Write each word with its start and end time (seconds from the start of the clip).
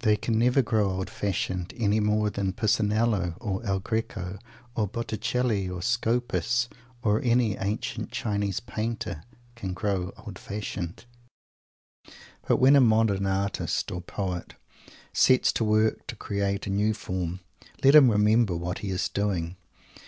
They 0.00 0.16
can 0.16 0.36
never 0.36 0.62
grow 0.62 0.90
old 0.90 1.08
fashioned; 1.08 1.74
any 1.76 2.00
more 2.00 2.28
than 2.28 2.52
Pisanello, 2.52 3.36
or 3.40 3.64
El 3.64 3.78
Greco, 3.78 4.36
or 4.74 4.88
Botticelli, 4.88 5.68
or 5.68 5.80
Scopas, 5.80 6.66
or 7.02 7.22
any 7.22 7.56
ancient 7.56 8.10
Chinese 8.10 8.58
Painter, 8.58 9.22
can 9.54 9.72
grow 9.72 10.12
old 10.26 10.40
fashioned. 10.40 11.04
But 12.48 12.56
when 12.56 12.74
a 12.74 12.80
modern 12.80 13.26
artist 13.26 13.92
or 13.92 14.00
poet 14.00 14.54
sets 15.12 15.52
to 15.52 15.62
work 15.62 16.04
to 16.08 16.16
create 16.16 16.66
a 16.66 16.70
new 16.70 16.92
form, 16.92 17.38
let 17.84 17.94
him 17.94 18.10
remember 18.10 18.56
what 18.56 18.78
he 18.78 18.90
is 18.90 19.08
doing! 19.08 19.54